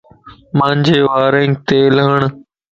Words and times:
مانجي 0.57 0.99
وارينکَ 1.07 1.53
تيل 1.67 1.95
ھڻ 2.05 2.21